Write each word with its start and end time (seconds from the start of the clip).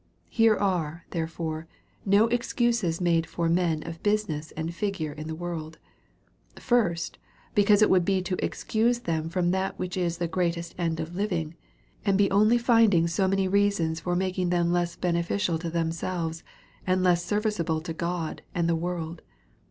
Here 0.31 0.57
are^ 0.57 1.01
therefore^ 1.11 1.67
no 2.07 2.25
excuses 2.29 2.99
made 2.99 3.27
for 3.27 3.47
men 3.47 3.83
of 3.83 4.01
business 4.01 4.49
and 4.57 4.73
figure 4.73 5.11
in 5.11 5.27
the 5.27 5.35
world. 5.35 5.77
Firsts 6.55 7.19
Because 7.53 7.83
it 7.83 7.87
\vould 7.87 8.03
be 8.03 8.23
to 8.23 8.35
excuse 8.43 9.01
them 9.01 9.29
from 9.29 9.51
that 9.51 9.77
which 9.77 9.95
is 9.95 10.17
the 10.17 10.27
great 10.27 10.57
est 10.57 10.73
end 10.79 10.99
of 10.99 11.15
living; 11.15 11.53
and 12.03 12.17
be 12.17 12.31
only 12.31 12.57
finding 12.57 13.05
so 13.07 13.27
many 13.27 13.47
rea 13.47 13.69
sons 13.69 13.99
for 13.99 14.15
making 14.15 14.49
them 14.49 14.73
less 14.73 14.95
beneficial 14.95 15.59
to 15.59 15.69
themselves, 15.69 16.43
and 16.87 17.03
less 17.03 17.23
serviceable 17.23 17.79
to 17.81 17.93
God 17.93 18.41
and 18.55 18.67
the 18.67 18.75
world. 18.75 19.21